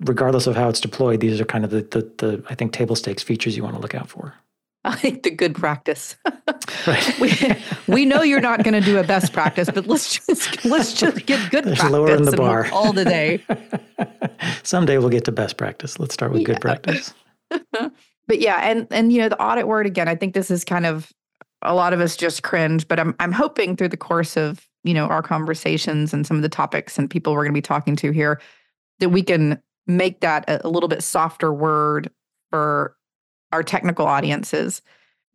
[0.00, 2.96] regardless of how it's deployed, these are kind of the, the, the I think table
[2.96, 4.34] stakes features you want to look out for.
[4.82, 6.16] I think the good practice.
[6.86, 7.20] right.
[7.20, 7.32] we,
[7.86, 11.26] we know you're not going to do a best practice, but let's just let's just
[11.26, 13.44] get good There's practice lowering the bar all the day.
[14.62, 15.98] Someday we'll get to best practice.
[15.98, 16.46] Let's start with yeah.
[16.46, 17.12] good practice
[18.30, 20.06] but yeah, and and you know the audit word again.
[20.06, 21.12] I think this is kind of
[21.62, 24.94] a lot of us just cringe, but I'm I'm hoping through the course of you
[24.94, 27.96] know our conversations and some of the topics and people we're going to be talking
[27.96, 28.40] to here
[29.00, 32.08] that we can make that a, a little bit softer word
[32.50, 32.94] for
[33.50, 34.80] our technical audiences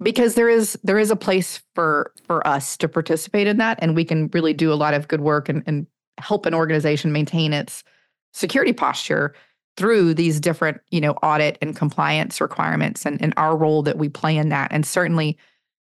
[0.01, 3.93] because there is there is a place for for us to participate in that and
[3.93, 5.85] we can really do a lot of good work and, and
[6.17, 7.83] help an organization maintain its
[8.31, 9.35] security posture
[9.77, 14.09] through these different, you know, audit and compliance requirements and, and our role that we
[14.09, 14.71] play in that.
[14.71, 15.37] And certainly,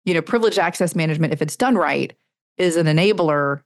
[0.04, 2.12] you know, privileged access management, if it's done right,
[2.58, 3.62] is an enabler,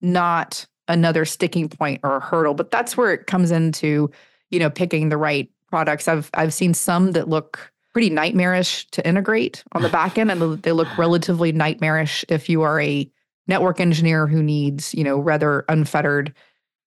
[0.00, 2.54] not another sticking point or a hurdle.
[2.54, 4.10] But that's where it comes into,
[4.50, 6.08] you know, picking the right products.
[6.08, 10.62] I've I've seen some that look pretty nightmarish to integrate on the back end, and
[10.62, 13.10] they look relatively nightmarish if you are a
[13.48, 16.34] network engineer who needs, you know, rather unfettered,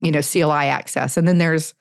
[0.01, 1.17] you know, CLI access.
[1.17, 1.75] And then there's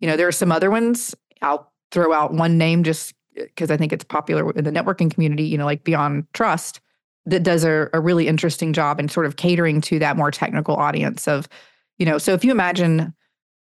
[0.00, 1.14] you know, there are some other ones.
[1.42, 5.12] I'll throw out one name just eh, because I think it's popular in the networking
[5.12, 6.80] community, you know, like Beyond Trust,
[7.26, 10.76] that does a, a really interesting job in sort of catering to that more technical
[10.76, 11.48] audience of,
[11.98, 13.14] you know, so if you imagine,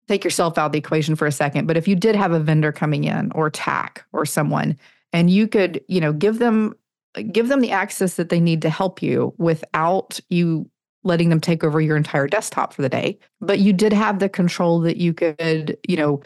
[0.08, 2.40] take yourself out of the equation for a second, but if you did have a
[2.40, 4.78] vendor coming in or TAC or someone,
[5.14, 6.74] and you could, you know, give them
[7.16, 10.70] eh, give them the access that they need to help you without you
[11.04, 13.18] letting them take over your entire desktop for the day.
[13.40, 16.22] But you did have the control that you could, you know,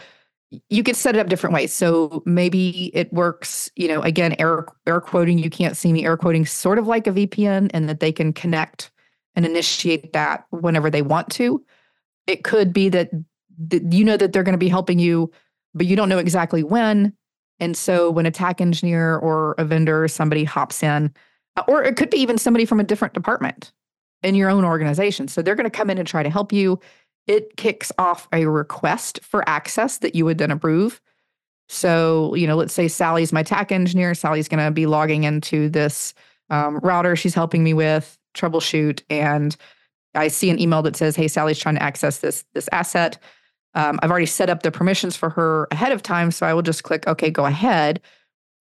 [0.69, 1.73] you could set it up different ways.
[1.73, 6.17] So maybe it works, you know, again, air air quoting, you can't see me air
[6.17, 8.91] quoting sort of like a VPN and that they can connect
[9.35, 11.63] and initiate that whenever they want to.
[12.27, 13.09] It could be that,
[13.69, 15.31] you know that they're going to be helping you,
[15.73, 17.13] but you don't know exactly when.
[17.59, 21.13] And so when attack engineer or a vendor or somebody hops in,
[21.55, 23.71] uh, or it could be even somebody from a different department
[24.25, 25.27] in your own organization.
[25.27, 26.79] So they're going to come in and try to help you.
[27.27, 30.99] It kicks off a request for access that you would then approve.
[31.69, 34.13] So, you know, let's say Sally's my TAC engineer.
[34.13, 36.13] Sally's going to be logging into this
[36.49, 39.01] um, router she's helping me with troubleshoot.
[39.09, 39.55] And
[40.13, 43.17] I see an email that says, hey, Sally's trying to access this, this asset.
[43.73, 46.31] Um, I've already set up the permissions for her ahead of time.
[46.31, 47.99] So I will just click, okay, go ahead.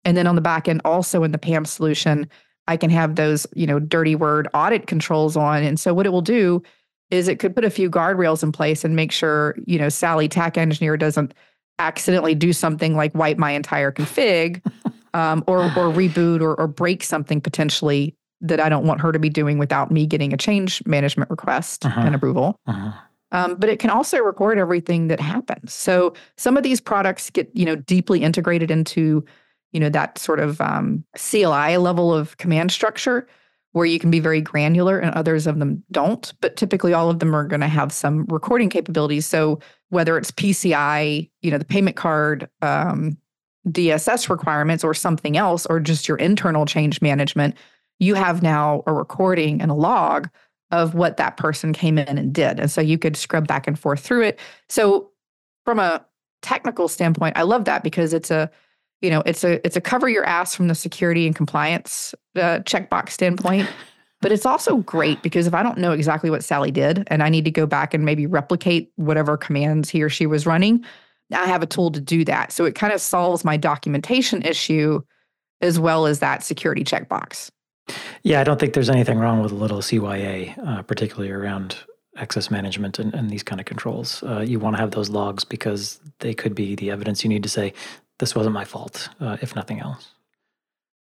[0.04, 2.28] And then on the back end, also in the PAM solution,
[2.66, 5.62] I can have those, you know, dirty word audit controls on.
[5.62, 6.62] And so what it will do
[7.10, 10.28] is it could put a few guardrails in place and make sure, you know, Sally
[10.28, 11.34] TAC engineer doesn't
[11.78, 14.62] accidentally do something like wipe my entire config
[15.14, 19.18] um, or or reboot or, or break something potentially that I don't want her to
[19.18, 22.00] be doing without me getting a change management request uh-huh.
[22.00, 22.60] and approval.
[22.66, 22.92] Uh-huh.
[23.32, 25.72] Um, but it can also record everything that happens.
[25.72, 29.24] So some of these products get you know deeply integrated into
[29.74, 33.26] you know that sort of um, CLI level of command structure
[33.72, 37.18] where you can be very granular and others of them don't but typically all of
[37.18, 39.26] them are going to have some recording capabilities.
[39.26, 39.60] So
[39.90, 43.18] whether it's pci you know the payment card um,
[43.68, 47.54] dss requirements or something else or just your internal change management
[47.98, 50.28] you have now a recording and a log
[50.70, 52.58] of what that person came in and did.
[52.58, 54.40] And so you could scrub back and forth through it.
[54.68, 55.10] So
[55.64, 56.04] from a
[56.44, 58.50] technical standpoint i love that because it's a
[59.04, 62.60] you know, it's a it's a cover your ass from the security and compliance uh,
[62.60, 63.68] checkbox standpoint.
[64.20, 67.28] But it's also great because if I don't know exactly what Sally did and I
[67.28, 70.82] need to go back and maybe replicate whatever commands he or she was running,
[71.30, 72.50] I have a tool to do that.
[72.50, 75.02] So it kind of solves my documentation issue
[75.60, 77.50] as well as that security checkbox.
[78.22, 81.76] Yeah, I don't think there's anything wrong with a little CYA, uh, particularly around
[82.16, 84.22] access management and, and these kind of controls.
[84.22, 87.42] Uh, you want to have those logs because they could be the evidence you need
[87.42, 87.74] to say,
[88.18, 90.10] this wasn't my fault, uh, if nothing else.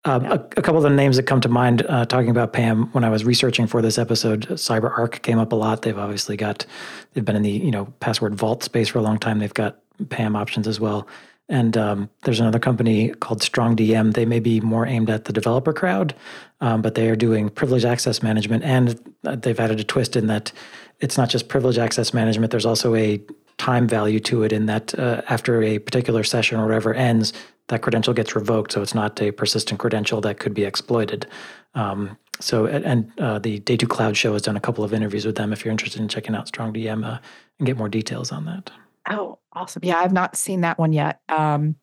[0.06, 2.92] Um, a, a, couple of the names that come to mind uh, talking about PAM
[2.92, 5.80] when I was researching for this episode, CyberArk came up a lot.
[5.80, 6.66] They've obviously got,
[7.14, 9.38] they've been in the you know password vault space for a long time.
[9.38, 9.78] They've got
[10.10, 11.08] PAM options as well.
[11.48, 14.14] And um, there's another company called StrongDM.
[14.14, 16.14] They may be more aimed at the developer crowd,
[16.60, 18.64] um, but they are doing privileged access management.
[18.64, 20.52] And they've added a twist in that
[21.00, 22.50] it's not just privilege access management.
[22.50, 23.20] There's also a
[23.58, 27.32] time value to it in that uh, after a particular session or whatever ends,
[27.68, 28.72] that credential gets revoked.
[28.72, 31.26] So it's not a persistent credential that could be exploited.
[31.74, 35.24] Um, so, and uh, the Day 2 Cloud Show has done a couple of interviews
[35.24, 37.18] with them if you're interested in checking out StrongDM uh,
[37.58, 38.70] and get more details on that.
[39.08, 39.82] Oh, awesome.
[39.84, 41.20] Yeah, I've not seen that one yet.
[41.28, 41.76] Um,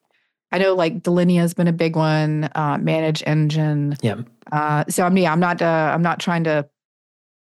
[0.50, 3.96] I know like Delinea has been a big one, uh, Manage Engine.
[4.02, 4.16] Yeah.
[4.50, 6.68] Uh, so I mean, I'm not, uh, I'm not trying to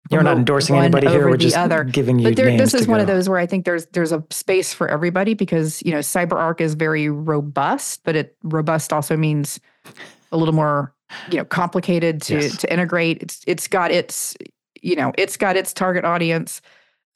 [0.09, 1.29] you're not endorsing anybody here.
[1.29, 1.83] We're just other.
[1.83, 2.25] giving you.
[2.25, 3.01] But there, this is one go.
[3.01, 6.59] of those where I think there's there's a space for everybody because you know CyberArk
[6.59, 9.59] is very robust, but it robust also means
[10.31, 10.93] a little more
[11.29, 12.57] you know complicated to yes.
[12.57, 13.21] to integrate.
[13.21, 14.35] It's it's got its
[14.81, 16.61] you know it's got its target audience.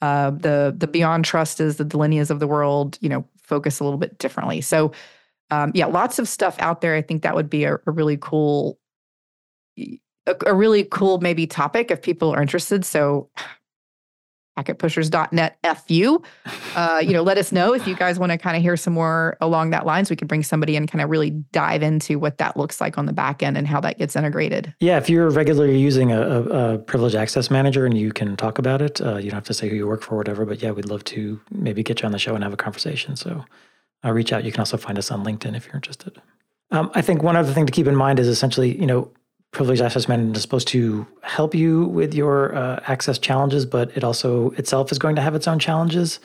[0.00, 2.98] Uh, the the BeyondTrust is the Delineas of the world.
[3.00, 4.60] You know, focus a little bit differently.
[4.60, 4.92] So
[5.50, 6.94] um, yeah, lots of stuff out there.
[6.94, 8.78] I think that would be a, a really cool
[10.26, 12.84] a, a really cool maybe topic if people are interested.
[12.84, 13.30] So
[14.56, 16.22] packetpushers.net fu
[16.76, 18.94] uh, you know let us know if you guys want to kind of hear some
[18.94, 20.08] more along that lines.
[20.08, 23.06] We could bring somebody in kind of really dive into what that looks like on
[23.06, 24.74] the back end and how that gets integrated.
[24.80, 28.58] Yeah if you're regularly using a, a, a privileged access manager and you can talk
[28.58, 30.62] about it uh, you don't have to say who you work for or whatever but
[30.62, 33.16] yeah we'd love to maybe get you on the show and have a conversation.
[33.16, 33.44] So
[34.04, 34.44] uh, reach out.
[34.44, 36.20] You can also find us on linkedin if you're interested.
[36.70, 39.12] Um, i think one other thing to keep in mind is essentially you know
[39.56, 44.04] privileged access management is supposed to help you with your uh, access challenges, but it
[44.04, 46.20] also itself is going to have its own challenges.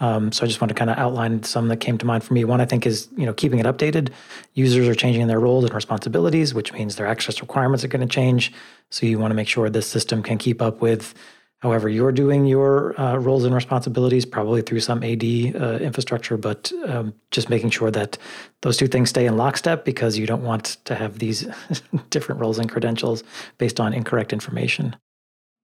[0.00, 2.32] Um, so I just want to kind of outline some that came to mind for
[2.32, 2.42] me.
[2.42, 4.08] One I think is you know keeping it updated.
[4.54, 8.12] Users are changing their roles and responsibilities, which means their access requirements are going to
[8.12, 8.50] change.
[8.88, 11.14] So you want to make sure this system can keep up with
[11.60, 16.72] however you're doing your uh, roles and responsibilities, probably through some AD uh, infrastructure, but
[16.86, 18.16] um, just making sure that
[18.62, 21.46] those two things stay in lockstep because you don't want to have these
[22.10, 23.22] different roles and credentials
[23.58, 24.96] based on incorrect information.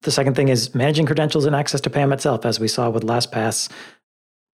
[0.02, 2.44] The second thing is managing credentials and access to PAM itself.
[2.44, 3.70] As we saw with LastPass,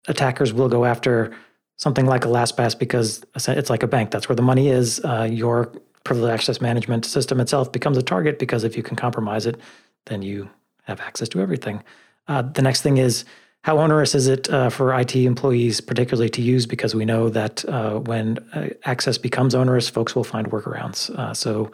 [0.06, 1.34] attackers will go after
[1.76, 4.12] something like a LastPass because it's like a bank.
[4.12, 5.00] That's where the money is.
[5.04, 5.72] Uh, your
[6.04, 9.60] privileged access management system itself becomes a target because if you can compromise it,
[10.06, 10.48] then you
[10.82, 11.82] have access to everything.
[12.28, 13.24] Uh, the next thing is
[13.64, 16.66] how onerous is it uh, for IT employees, particularly to use?
[16.66, 21.10] Because we know that uh, when uh, access becomes onerous, folks will find workarounds.
[21.10, 21.70] Uh, so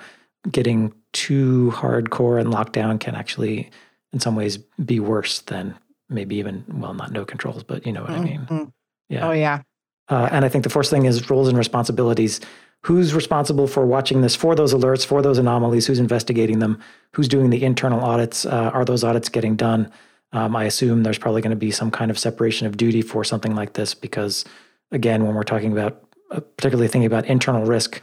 [0.51, 3.71] getting too hardcore and locked down can actually,
[4.13, 5.75] in some ways, be worse than
[6.11, 8.53] maybe even well, not no controls, but you know what mm-hmm.
[8.53, 8.73] I mean.
[9.09, 9.29] Yeah.
[9.29, 9.63] Oh yeah.
[10.09, 12.41] Uh, and I think the first thing is roles and responsibilities
[12.83, 16.81] who's responsible for watching this for those alerts, for those anomalies, who's investigating them,
[17.13, 19.91] who's doing the internal audits, uh, are those audits getting done?
[20.33, 23.25] Um, I assume there's probably going to be some kind of separation of duty for
[23.25, 24.45] something like this because,
[24.93, 28.01] again, when we're talking about, uh, particularly thinking about internal risk,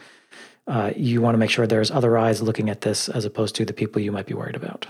[0.68, 3.66] uh, you want to make sure there's other eyes looking at this as opposed to
[3.66, 4.88] the people you might be worried about.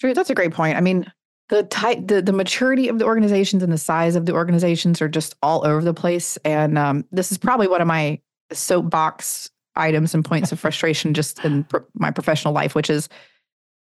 [0.00, 0.76] Drew, that's a great point.
[0.76, 1.10] I mean,
[1.48, 5.08] the type, the, the maturity of the organizations and the size of the organizations are
[5.08, 6.36] just all over the place.
[6.44, 8.20] And um, this is probably one of my
[8.52, 13.08] soapbox items and points of frustration just in pr- my professional life, which is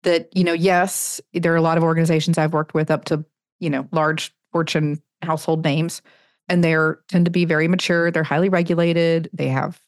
[0.03, 3.25] that, you know, yes, there are a lot of organizations I've worked with up to,
[3.59, 6.03] you know, large fortune household names,
[6.49, 8.11] and they're tend to be very mature.
[8.11, 9.29] They're highly regulated.
[9.33, 9.81] They have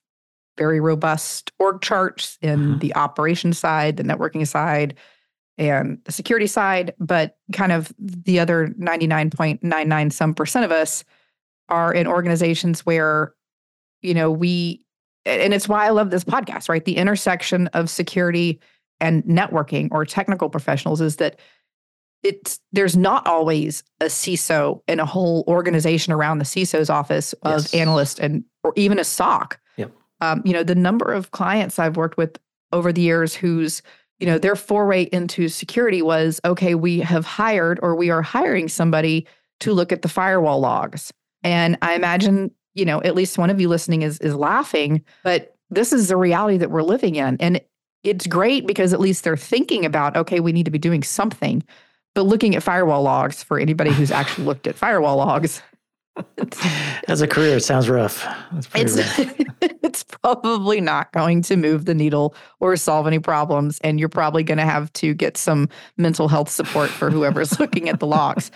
[0.58, 2.78] very robust org charts in mm-hmm.
[2.78, 4.96] the operation side, the networking side,
[5.56, 6.94] and the security side.
[6.98, 11.04] But kind of the other 99.99 some percent of us
[11.68, 13.34] are in organizations where
[14.02, 14.84] you know, we,
[15.24, 16.84] and it's why I love this podcast, right?
[16.84, 18.60] The intersection of security
[19.00, 21.38] and networking or technical professionals is that
[22.22, 27.62] it's there's not always a CISO and a whole organization around the CISO's office of
[27.62, 27.74] yes.
[27.74, 29.58] analyst and or even a SOC.
[29.76, 29.92] Yep.
[30.20, 32.38] Um, you know, the number of clients I've worked with
[32.72, 33.82] over the years whose
[34.18, 38.68] you know their foray into security was okay, we have hired or we are hiring
[38.68, 39.26] somebody
[39.60, 41.12] to look at the firewall logs.
[41.42, 45.56] And I imagine you know, at least one of you listening is is laughing, but
[45.70, 47.36] this is the reality that we're living in.
[47.40, 47.60] And
[48.02, 51.62] it's great because at least they're thinking about, okay, we need to be doing something.
[52.14, 55.62] But looking at firewall logs for anybody who's actually looked at firewall logs,
[57.08, 58.26] as a career, it sounds rough.
[58.52, 59.36] It's rough.
[59.60, 64.42] it's probably not going to move the needle or solve any problems, and you're probably
[64.42, 68.50] going to have to get some mental health support for whoever's looking at the logs.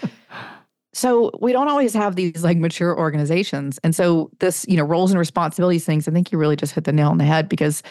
[0.94, 5.10] So we don't always have these like mature organizations, and so this you know roles
[5.10, 6.08] and responsibilities things.
[6.08, 7.82] I think you really just hit the nail on the head because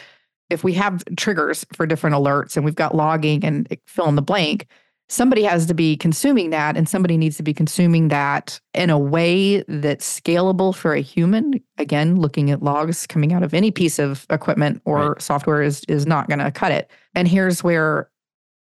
[0.49, 4.21] if we have triggers for different alerts and we've got logging and fill in the
[4.21, 4.67] blank,
[5.09, 8.97] somebody has to be consuming that and somebody needs to be consuming that in a
[8.97, 13.99] way that's scalable for a human again looking at logs coming out of any piece
[13.99, 15.21] of equipment or right.
[15.21, 18.09] software is is not going to cut it and here's where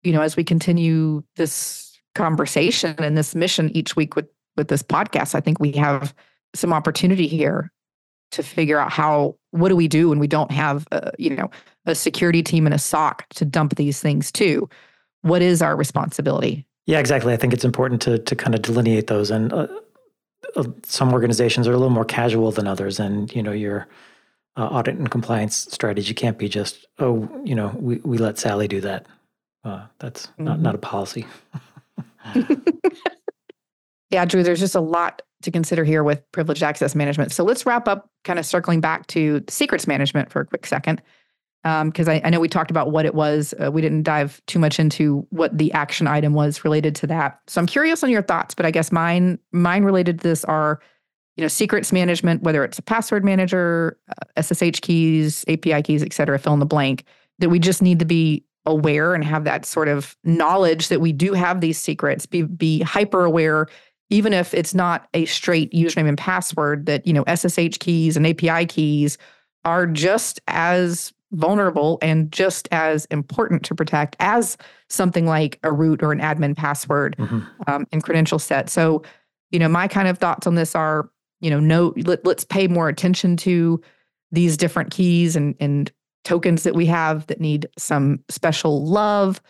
[0.02, 4.82] you know as we continue this conversation and this mission each week with with this
[4.82, 6.14] podcast i think we have
[6.54, 7.70] some opportunity here
[8.30, 11.50] to figure out how what do we do when we don't have a, you know
[11.86, 14.68] a security team and a soc to dump these things to
[15.22, 16.66] what is our responsibility?
[16.86, 17.32] Yeah, exactly.
[17.32, 19.30] I think it's important to to kind of delineate those.
[19.30, 19.68] And uh,
[20.56, 23.86] uh, some organizations are a little more casual than others, and you know your
[24.56, 28.68] uh, audit and compliance strategy can't be just oh you know we we let Sally
[28.68, 29.06] do that.
[29.64, 30.44] Uh, that's mm-hmm.
[30.44, 31.26] not not a policy.
[34.10, 34.42] yeah, Drew.
[34.42, 37.32] There's just a lot to consider here with privileged access management.
[37.32, 41.02] So let's wrap up, kind of circling back to secrets management for a quick second
[41.62, 43.54] because um, I, I, know we talked about what it was.
[43.62, 47.38] Uh, we didn't dive too much into what the action item was related to that.
[47.46, 50.80] So I'm curious on your thoughts, but I guess mine mine related to this are,
[51.36, 56.12] you know, secrets management, whether it's a password manager, uh, SSH keys, API keys, et
[56.12, 57.04] cetera, fill in the blank.
[57.38, 61.12] That we just need to be aware and have that sort of knowledge that we
[61.12, 62.26] do have these secrets.
[62.26, 63.66] Be be hyper aware.
[64.10, 68.26] Even if it's not a straight username and password, that you know SSH keys and
[68.26, 69.18] API keys
[69.64, 74.56] are just as vulnerable and just as important to protect as
[74.88, 77.40] something like a root or an admin password mm-hmm.
[77.66, 78.68] um, and credential set.
[78.68, 79.02] So,
[79.50, 81.08] you know, my kind of thoughts on this are,
[81.40, 83.80] you know, no, let, let's pay more attention to
[84.30, 85.90] these different keys and, and
[86.24, 89.40] tokens that we have that need some special love.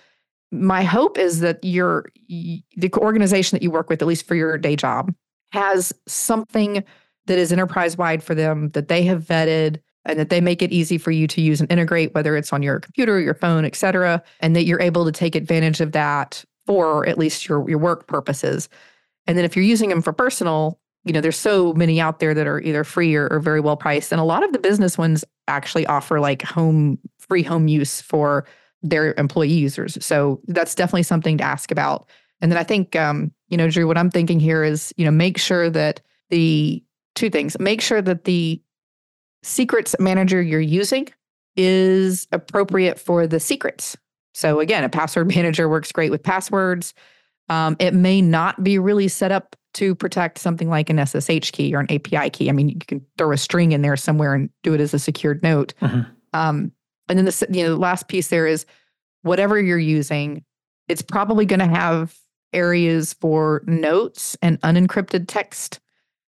[0.50, 4.56] My hope is that your the organization that you work with, at least for your
[4.58, 5.14] day job,
[5.52, 6.84] has something
[7.26, 10.72] that is enterprise wide for them that they have vetted and that they make it
[10.72, 13.76] easy for you to use and integrate, whether it's on your computer, your phone, et
[13.76, 17.78] cetera, and that you're able to take advantage of that for at least your, your
[17.78, 18.68] work purposes.
[19.26, 22.34] And then if you're using them for personal, you know, there's so many out there
[22.34, 24.12] that are either free or, or very well priced.
[24.12, 28.46] And a lot of the business ones actually offer like home free home use for
[28.82, 30.04] their employee users.
[30.04, 32.08] So that's definitely something to ask about.
[32.40, 35.10] And then I think, um, you know, Drew, what I'm thinking here is, you know,
[35.10, 36.82] make sure that the
[37.14, 38.60] two things, make sure that the
[39.42, 41.08] secrets manager you're using
[41.56, 43.96] is appropriate for the secrets.
[44.34, 46.94] So again, a password manager works great with passwords.
[47.48, 51.74] Um, it may not be really set up to protect something like an SSH key
[51.74, 52.48] or an API key.
[52.48, 54.98] I mean, you can throw a string in there somewhere and do it as a
[54.98, 55.74] secured note.
[55.80, 56.10] Mm-hmm.
[56.32, 56.72] Um,
[57.08, 58.66] and then the you know the last piece there is
[59.22, 60.44] whatever you're using,
[60.88, 62.16] it's probably going to have
[62.52, 65.80] areas for notes and unencrypted text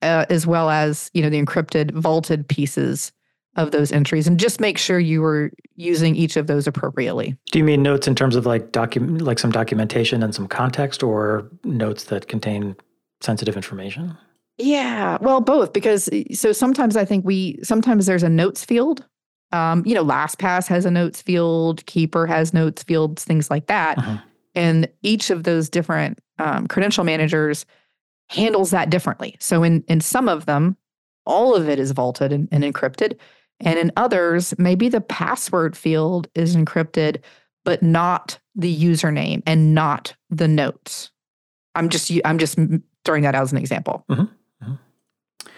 [0.02, 3.12] uh, as well as you know the encrypted vaulted pieces
[3.56, 7.38] of those entries and just make sure you are using each of those appropriately.
[7.52, 11.02] Do you mean notes in terms of like document like some documentation and some context
[11.02, 12.76] or notes that contain
[13.26, 14.18] sensitive information?
[14.58, 19.06] Yeah, well both because so sometimes I think we sometimes there's a notes field.
[19.52, 23.98] Um, you know, LastPass has a notes field, Keeper has notes fields, things like that.
[23.98, 24.18] Uh-huh.
[24.54, 27.66] And each of those different um, credential managers
[28.30, 29.36] handles that differently.
[29.40, 30.78] So in in some of them,
[31.26, 33.18] all of it is vaulted and, and encrypted.
[33.60, 37.22] And in others, maybe the password field is encrypted,
[37.64, 41.12] but not the username and not the notes.
[41.76, 42.58] I'm just I'm just
[43.06, 44.04] throwing that out as an example.
[44.10, 44.24] Mm-hmm.
[44.64, 44.74] Mm-hmm.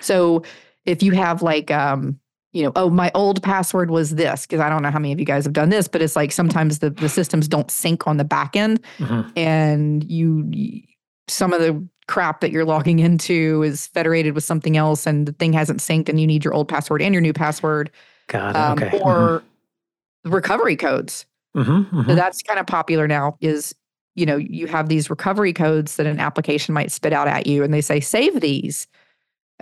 [0.02, 0.44] So
[0.86, 2.20] if you have like um,
[2.54, 5.20] you know, oh, my old password was this, because I don't know how many of
[5.20, 8.18] you guys have done this, but it's like sometimes the, the systems don't sync on
[8.18, 9.30] the back end mm-hmm.
[9.36, 10.82] and you
[11.28, 15.34] some of the crap that you're logging into is federated with something else and the
[15.34, 17.92] thing hasn't synced and you need your old password and your new password.
[18.28, 18.56] Got it.
[18.56, 19.00] Um, okay.
[19.02, 19.42] Or
[20.26, 20.34] mm-hmm.
[20.34, 21.26] recovery codes.
[21.56, 22.10] Mm-hmm, mm-hmm.
[22.10, 23.76] So that's kind of popular now is,
[24.18, 27.64] you know, you have these recovery codes that an application might spit out at you
[27.64, 28.88] and they say, save these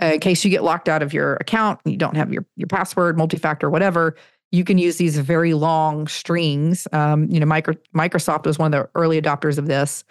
[0.02, 2.44] uh, in case you get locked out of your account and you don't have your,
[2.56, 4.16] your password, multi-factor, whatever.
[4.50, 6.88] You can use these very long strings.
[6.92, 10.04] Um, you know, Micro, Microsoft was one of the early adopters of this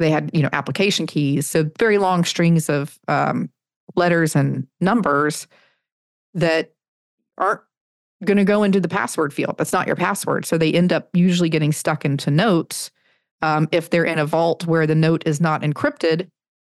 [0.00, 3.48] they had you know application keys so very long strings of um,
[3.94, 5.46] letters and numbers
[6.34, 6.72] that
[7.38, 7.60] aren't
[8.24, 9.56] going to go into the password field.
[9.56, 10.44] That's not your password.
[10.44, 12.90] So they end up usually getting stuck into notes.
[13.42, 16.28] Um, if they're in a vault where the note is not encrypted,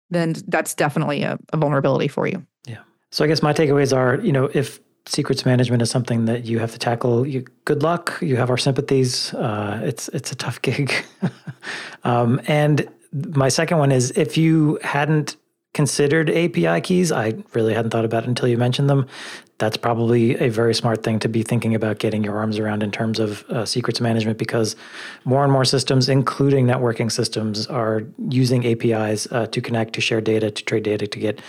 [0.09, 2.45] then that's definitely a, a vulnerability for you.
[2.65, 2.79] Yeah.
[3.11, 6.59] So I guess my takeaways are, you know, if secrets management is something that you
[6.59, 8.17] have to tackle, you, good luck.
[8.21, 9.33] You have our sympathies.
[9.33, 10.93] Uh, it's it's a tough gig.
[12.03, 15.37] um, and my second one is if you hadn't
[15.75, 17.11] considered API keys.
[17.11, 19.05] I really hadn't thought about it until you mentioned them.
[19.57, 22.91] That's probably a very smart thing to be thinking about getting your arms around in
[22.91, 24.75] terms of uh, secrets management because
[25.25, 30.21] more and more systems, including networking systems, are using APIs uh, to connect, to share
[30.21, 31.41] data, to trade data, to get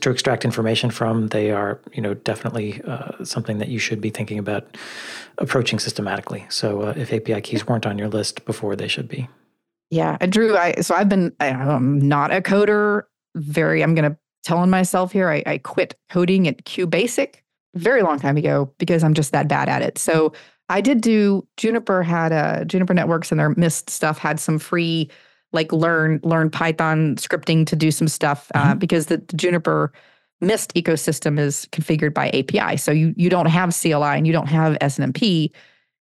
[0.00, 1.28] to extract information from.
[1.28, 4.76] They are, you know, definitely uh, something that you should be thinking about
[5.38, 6.46] approaching systematically.
[6.48, 9.28] So uh, if API keys weren't on your list before, they should be.
[9.90, 13.04] Yeah, Drew, I so I've been I'm not a coder
[13.34, 15.28] very, I'm going to tell on myself here.
[15.28, 17.36] I, I quit coding at QBasic
[17.74, 19.98] very long time ago because I'm just that bad at it.
[19.98, 20.32] So
[20.68, 25.10] I did do Juniper had a Juniper Networks and their Mist stuff had some free
[25.52, 28.78] like learn learn Python scripting to do some stuff uh, mm-hmm.
[28.78, 29.92] because the, the, Juniper
[30.40, 32.76] Mist ecosystem is configured by API.
[32.76, 35.50] So you you don't have CLI and you don't have SNMP.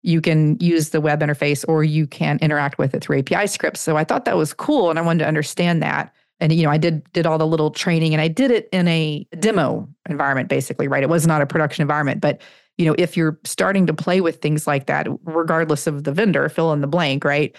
[0.02, 3.82] You can use the web interface or you can interact with it through API scripts.
[3.82, 6.70] So I thought that was cool and I wanted to understand that and you know
[6.70, 10.50] i did did all the little training and i did it in a demo environment
[10.50, 11.04] basically right?
[11.04, 12.42] It was not a production environment but
[12.78, 16.50] you know if you're starting to play with things like that regardless of the vendor
[16.50, 17.56] fill in the blank right?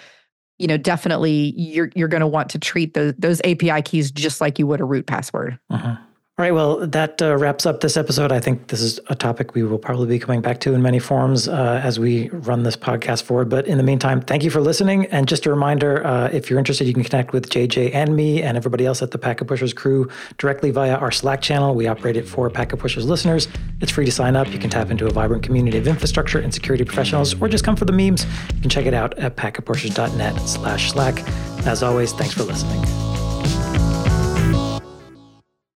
[0.58, 4.40] You know definitely you're you're going to want to treat those those api keys just
[4.40, 5.58] like you would a root password.
[5.70, 5.96] Uh-huh.
[6.41, 8.32] All right, well, that uh, wraps up this episode.
[8.32, 10.99] I think this is a topic we will probably be coming back to in many
[10.99, 13.51] forms uh, as we run this podcast forward.
[13.51, 15.05] But in the meantime, thank you for listening.
[15.09, 18.41] And just a reminder uh, if you're interested, you can connect with JJ and me
[18.41, 21.74] and everybody else at the Packet Pushers crew directly via our Slack channel.
[21.74, 23.47] We operate it for Packet Pushers listeners.
[23.82, 24.51] It's free to sign up.
[24.51, 27.76] You can tap into a vibrant community of infrastructure and security professionals, or just come
[27.76, 28.24] for the memes.
[28.55, 31.22] You can check it out at packetpushers.net slash Slack.
[31.66, 33.09] As always, thanks for listening.